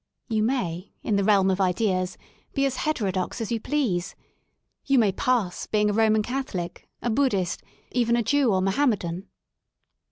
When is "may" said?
0.41-0.93, 4.97-5.11